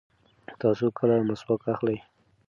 [0.59, 1.97] تاسو کله مسواک اخلئ؟